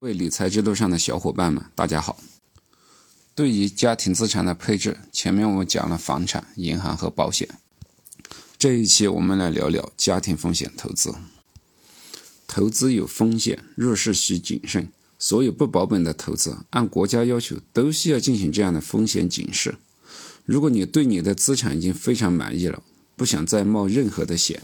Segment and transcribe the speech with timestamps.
[0.00, 2.18] 为理财之路上的小伙伴们，大家好。
[3.34, 7.46] 对于家庭资产的配置，前面我们讲了房产、银行和保险。
[8.56, 11.14] 这一期我们来聊聊家庭风险投资。
[12.46, 14.90] 投资有风险，入市需谨慎。
[15.18, 19.76] 所有不保本的投资，按国家要求都需要进行这样的风险警示。
[20.46, 22.82] 如果你对你的资产已经非常满意了，
[23.16, 24.62] 不想再冒任何的险，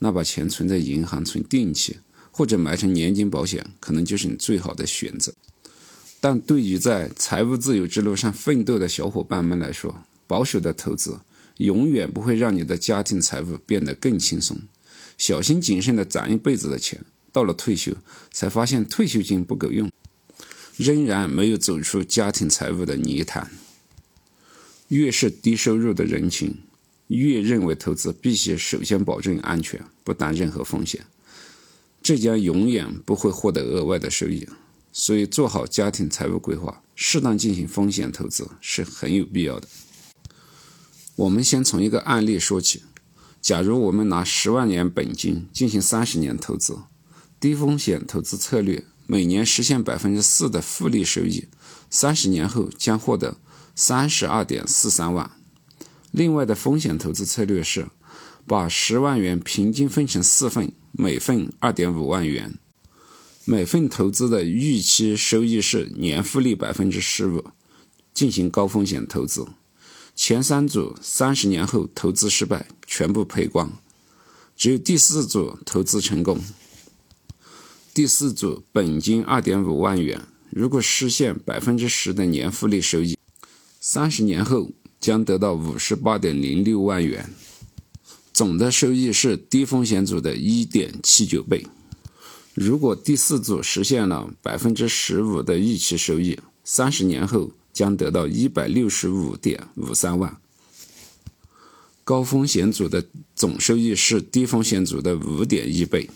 [0.00, 2.00] 那把钱存在银行存定期。
[2.36, 5.32] 或者买成年金保险，可能就是你最好的选择。
[6.20, 11.18] 但对于在财务自由之路上奋斗的小伙伴们来说，保守的投资
[11.56, 14.58] 永远不会让你的家庭财务变得更轻松。
[15.16, 17.02] 小心谨慎的攒一辈子的钱，
[17.32, 17.94] 到了退休
[18.30, 19.90] 才发现退休金不够用，
[20.76, 23.50] 仍然没有走出家庭财务的泥潭。
[24.88, 26.54] 越是低收入的人群，
[27.06, 31.06] 越认为投资必须首先保证安全，不担任何风险。
[32.06, 34.48] 这将永远不会获得额外的收益，
[34.92, 39.66] 所以做好家庭财务规划，适当进行风险投资是很有必要的。
[41.16, 42.84] 我们先从一个案例说起：
[43.42, 46.78] 假如我们拿十万元本金进行三十年投资，
[47.40, 51.48] 低风险投资策略每年实现百分之四的复利收益，
[51.90, 53.36] 三十年后将获得
[53.74, 55.28] 三十二点四三万。
[56.12, 57.88] 另外的风险投资策略是。
[58.48, 62.58] 把十万元平均分成四份，每份二点五万元，
[63.44, 67.44] 每份投资的预期收益是年复利百分之十五，
[68.14, 69.46] 进行高风险投资。
[70.14, 73.70] 前三组三十年后投资失败，全部赔光，
[74.56, 76.42] 只有第四组投资成功。
[77.92, 83.18] 第四组本金二点五万元，如果实现百分之十的年复利收益，
[83.78, 87.28] 三十年后将得到五十八点零六万元。
[88.36, 91.66] 总的收益是低风险组的1.79倍。
[92.52, 100.36] 如果第四组实现了百分之十五的预期收益，三十年后将得到165.53万。
[102.04, 106.10] 高风险组的总收益是低风险组的5.1倍。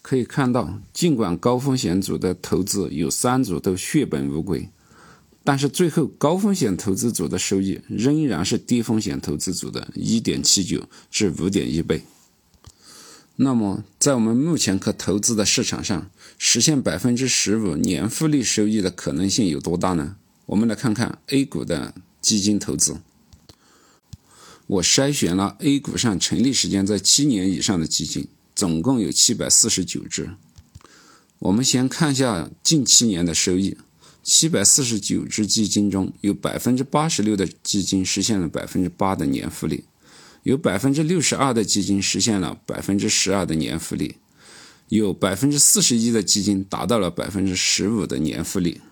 [0.00, 4.70] 可以看到，尽管高风险组的投资有三组都血本无归。
[5.48, 12.02] 但是最后，高风险投资组的收益仍然是低风险投资组的1.79至5.1倍。
[13.36, 20.16] 那么，在我们目前可投资的市场上，实现百分之十五年复利收益的可能性有多大呢？
[20.44, 22.98] 我们来看看 A 股的基金投资。
[24.66, 30.28] 我筛选了 A 股上成立时间在七年以上的基金，总共有749只。
[31.38, 33.78] 我们先看一下近七年的收益。
[34.30, 39.84] 七百四十九只基金中有百分之八十六的基金实现了百分之八的年复利，
[40.42, 44.16] 有百分之六十二的基金实现了百分之十二的年复利，
[44.90, 48.82] 有百分之四十一的基金达到了百分之十五的年复利。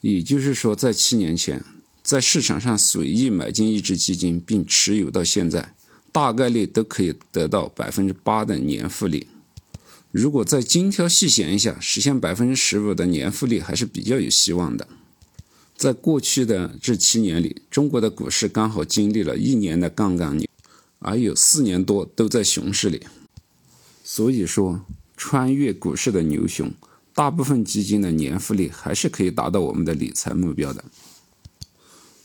[0.00, 1.64] 也就是说，在七年前，
[2.02, 5.76] 在市场上随意买进一只基金并持有到现在，
[6.10, 9.28] 大概率都可以得到百分之八的年复利。
[10.14, 14.86] 如果再精挑细选一下，实现百分之十五的年复利还是比较有希望的。
[15.76, 20.46] 在过去的这七年里，中国的股市刚好经历了一年的杠杆牛，
[21.00, 23.02] 而有四年多都在熊市里。
[24.04, 24.86] 所以说，
[25.16, 26.72] 穿越股市的牛熊，
[27.12, 30.84] 大部分基金的年复利还是可以达到我们的理财目标的。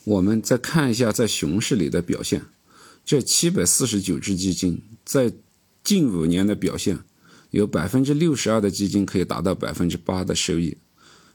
[0.03, 2.43] 我们再看一下在熊市里的表现，
[3.03, 5.33] 这七百四十九只基金在
[5.83, 6.99] 近五年的表现。
[7.51, 10.77] 有百分之六十二的基金可以达到百分之八的收益，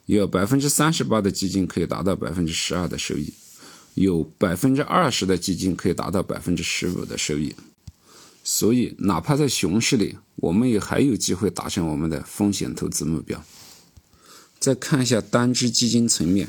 [0.05, 3.33] 有百分之三十八的基金可以达到百分之十二的收益，
[3.95, 7.53] 有百分之二十的基金可以达到百分之十五的收益。
[8.43, 13.43] 所以，哪怕在熊市里，我们也还有机会达成我们的风险投资目标。
[14.59, 16.47] 再看一下单只基金层面，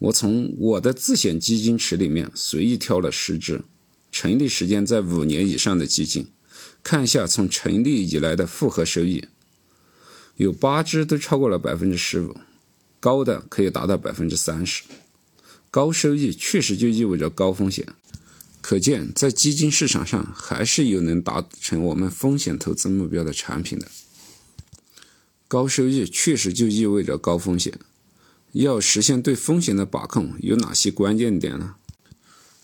[0.00, 3.62] 我从我的自选基金池里面随意挑了十只，
[4.10, 6.26] 成立时间在五年以上的基金。
[6.82, 9.26] 看一下从成立以来的复合收益，
[10.36, 12.36] 有八只都超过了百分之十五，
[13.00, 14.84] 高的可以达到百分之三十。
[15.70, 17.86] 高收益确实就意味着高风险，
[18.60, 23.86] 可见在基金市场上还是有能达成我们风险投资目标的产品的。
[25.46, 27.78] 高收益确实就意味着高风险，
[28.52, 31.74] 要实现对风险的把控，有哪些关键点呢？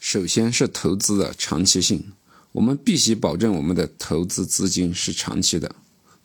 [0.01, 2.13] 首先是投资的长期性。
[2.55, 5.75] 我们必须保证我们的投资资金是长期的，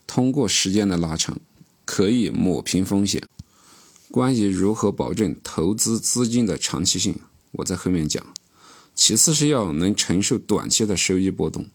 [0.06, 1.40] 通过时间的拉长，
[1.86, 3.24] 可以抹平风险。
[4.12, 7.16] 关于如何保证投资资金的长期性，
[7.54, 8.24] 我在后面讲。
[8.94, 11.66] 其次是要能承受短期的收益波动。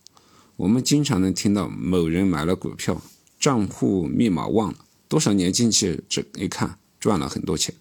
[0.54, 3.02] 我们经常能听到某人买了股票，
[3.40, 4.78] 账户密码忘了，
[5.08, 7.74] 多少年进去这一看赚了很多钱。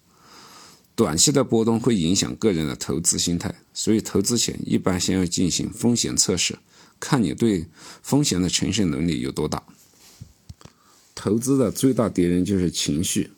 [0.96, 6.58] 短期的波动会影响个人的投资心态，所以投资前一般先要进行风险测试，
[7.00, 7.66] 看你对
[8.02, 9.62] 风险的承受能力有多大。
[11.14, 13.30] 投资的最大敌人就是情绪。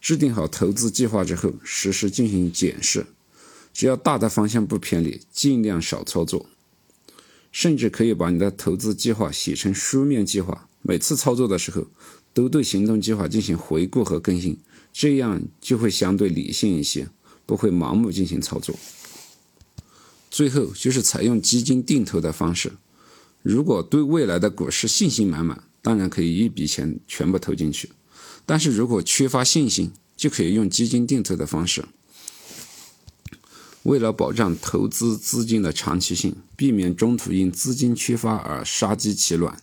[0.00, 3.04] 制定好投资计划之后，实时进行检视，
[3.72, 6.46] 只要大的方向不偏离，尽量少操作。
[7.50, 11.86] 甚至可以把你的投资计划写成书面计划，每次操作的时候
[12.32, 14.56] 都对行动计划进行回顾和更新，
[15.00, 17.08] 这样就会相对理性一些，
[17.46, 18.74] 不会盲目进行操作。
[20.28, 22.72] 最后就是采用基金定投的方式，
[23.44, 27.90] 如果对未来的股市信心满满，当然可以一笔钱全部投进去。
[28.44, 31.84] 但是如果缺乏信心，就可以用基金定投的方式。
[33.84, 39.62] 为了保障投资资金的长期性，避免中途因资金缺乏而杀鸡取卵，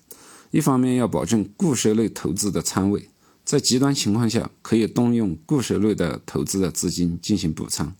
[0.51, 3.09] 一方面要保证固收类投资的仓位，
[3.45, 7.95] 在极端情况下可以动用固收类的投资的资金进行补仓。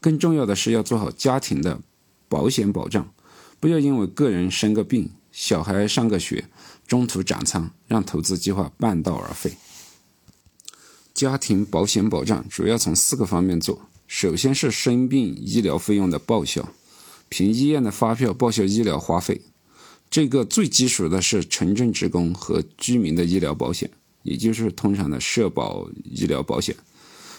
[0.00, 1.80] 更重要的是要做好家庭的
[2.28, 3.10] 保险保障，
[3.58, 6.50] 不要因为个人生个病、小孩上个学，
[6.86, 9.56] 中途斩仓，让投资计划半道而废。
[11.14, 13.88] 家庭保险保障主要从四个方面做。
[14.06, 16.68] 首先是生病医疗费用的报销，
[17.30, 19.40] 凭医院的发票报销医疗花费。
[20.10, 23.90] 这个最基础的是城镇职工和居民的医疗保险，
[24.24, 26.74] 也就是通常的社保医疗保险，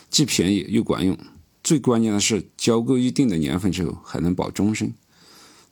[0.09, 1.17] 既便宜又管用。
[1.61, 4.93] 最关键的是交够一定的年份之后还能保终身。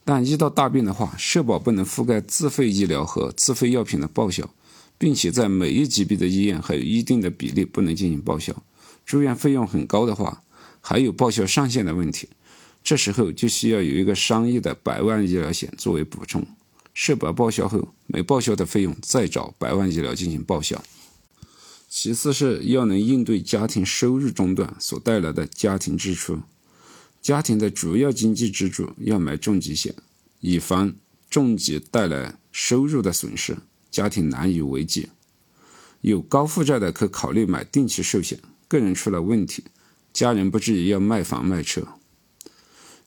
[0.04, 4.50] 但遇到大病的话，社保不能覆盖自费医疗和自费药品的报销。
[4.95, 8.56] 并且在每一级别的医院还有一定的比例不能进行报销，
[9.06, 10.44] 住院费用很高的话，
[10.80, 12.30] 还有报销上限的问题，
[12.83, 16.45] 这时候就需要有一个商业的百万医疗险作为补充，
[16.94, 20.81] 社保报销后没报销的费用再找百万医疗进行报销。
[21.95, 26.42] 其次是要能应对家庭收入中断所带来的家庭支出，
[27.22, 29.94] 家庭的主要经济支柱要买重疾险，
[30.40, 30.95] 以防
[31.30, 33.56] 重疾带来收入的损失。
[33.92, 35.10] 家庭难以为继，
[36.01, 38.39] 有高负债的可考虑买定期寿险。
[38.68, 39.66] 个人出了问题，
[40.12, 41.88] 家人不至于要卖房卖车。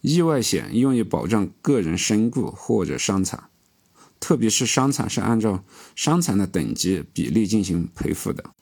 [0.01, 3.51] 意外险用于保障个人身故或者伤残，
[4.21, 5.65] 特别是伤残是按照
[5.97, 8.53] 伤残的等级比例进行赔付的，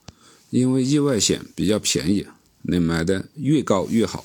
[0.50, 2.26] 因为意外险比较便宜，
[2.62, 4.24] 能买的越高越好。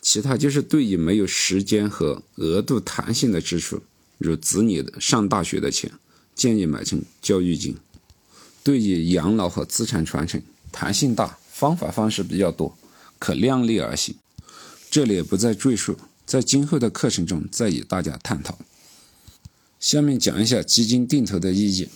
[0.00, 3.82] 其他就是对于没有时间和额度弹性的支出，
[4.18, 5.90] 如子女的上大学的钱。
[6.34, 7.76] 建议买成教育金。
[8.62, 10.40] 对于养老和资产传承，
[10.70, 12.78] 弹性大，方法方式比较多，
[13.18, 14.14] 可量力而行。
[14.88, 18.56] 这里也不再赘述，在今后的课程中再与大家探讨。
[19.80, 21.88] 下面讲一下基金定投的意义。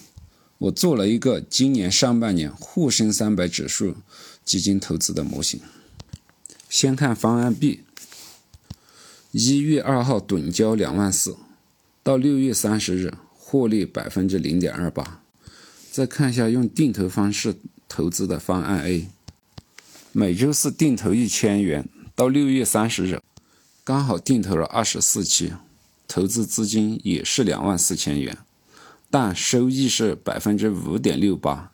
[0.62, 3.96] 我做了一个今年上半年沪深三百指数
[4.44, 5.60] 基金投资的模型。
[6.68, 7.80] 先看方案 B，
[9.32, 11.36] 一月二号趸交两万四，
[12.04, 13.14] 到六月三十日。
[13.34, 15.20] 获利百分之零点二八。
[15.90, 17.54] 再看一下用定投方式
[17.86, 19.08] 投资的方案 A，
[20.12, 23.20] 每周四定投一千元，到六月三十日，
[23.84, 25.52] 刚好定投了二十四期，
[26.08, 28.38] 投资资金也是两万四千元，
[29.12, 31.70] 但收益是百分之五点六八，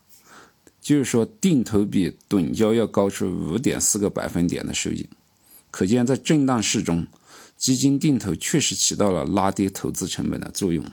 [0.81, 5.09] 就是说定投比趸交要高出五点四个百分点的收益。
[5.71, 7.07] 可见在震荡市中，
[7.57, 10.85] 基金定投确实起到了拉低投资成本的作用。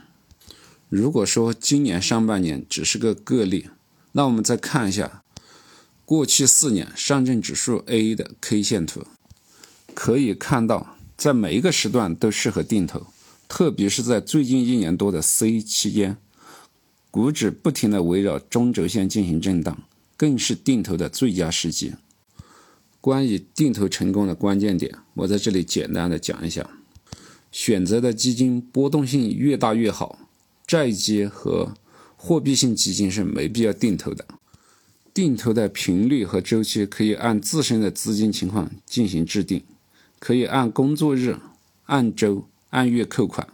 [0.88, 3.72] 如果说今年上半年只是个个例，
[4.12, 5.24] 那我们再看一下
[6.06, 9.08] 过去四年上证指数 A 的 K 线图，
[9.96, 13.08] 可以看到在每一个时段都适合定投，
[13.48, 16.18] 特别是在最近一年多的 C 期间，
[17.16, 19.84] 股指不停的围绕中轴线进行震荡，
[20.18, 21.94] 更是定投的最佳时机。
[23.00, 26.70] 关于定投成功的关键点，我在这里简单的讲一下：
[27.54, 30.20] 选择的基金波动性越大越好。
[30.68, 31.74] 债基和
[32.18, 34.28] 货币性基金是没必要定投的，
[35.14, 39.64] 定投的频率和周期可以按自身的资金情况进行制定，
[40.20, 41.38] 可以按工作日、
[41.86, 43.48] 按周、按月扣款。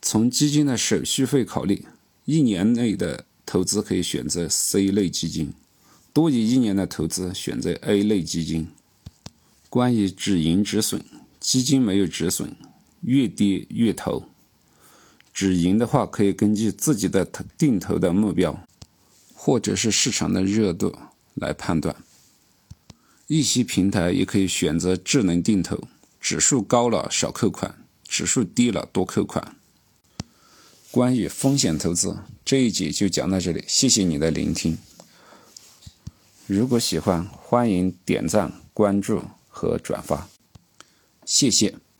[0.00, 1.84] 从基金的手续费考虑，
[2.26, 5.54] 一年内的投资可以选择 C 类基金，
[6.12, 8.66] 多于一年的投资选择 A 类基金。
[9.70, 11.04] 关于止盈止损，
[11.38, 12.56] 基金没有止损，
[13.02, 14.24] 越跌越投。
[15.32, 17.24] 止盈的话，可以根据自己的
[17.56, 18.66] 定投的目标，
[19.32, 20.92] 或者是市场的热度
[21.34, 21.94] 来判断。
[23.28, 25.86] 一些平台也可以选择智能定投，
[26.20, 27.72] 指数高了少扣款，
[28.08, 29.56] 指数低了多扣款。
[30.96, 34.78] 关于风险投资这一集就讲到这里，谢谢你的聆听。
[36.46, 40.26] 如果喜欢，欢迎点赞、关注和转发，
[41.26, 41.74] 谢谢。